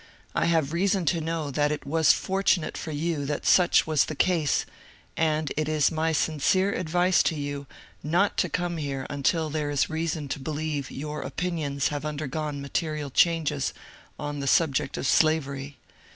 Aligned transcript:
I 0.33 0.45
have 0.45 0.73
rea 0.73 0.87
son 0.87 1.05
to 1.05 1.21
know 1.21 1.51
that 1.51 1.71
it 1.71 1.85
was 1.85 2.11
fortunate 2.11 2.75
for 2.75 2.89
you 2.89 3.23
that 3.27 3.45
such 3.45 3.85
was 3.85 4.05
the 4.05 4.15
case, 4.15 4.65
and 5.15 5.53
it 5.55 5.69
is 5.69 5.91
my 5.91 6.11
sincere 6.11 6.73
advice 6.73 7.21
to 7.21 7.35
you 7.35 7.67
not 8.01 8.35
to 8.37 8.49
come 8.49 8.77
here 8.77 9.05
until 9.11 9.51
there 9.51 9.69
is 9.69 9.91
reason 9.91 10.27
to 10.29 10.39
believe 10.39 10.89
your 10.89 11.21
opinions 11.21 11.89
have 11.89 12.03
undergone 12.03 12.63
ma 12.63 12.67
terial 12.69 13.13
changes 13.13 13.75
on 14.17 14.39
the 14.39 14.47
subject 14.47 14.97
of 14.97 15.05
slavery. 15.05 15.77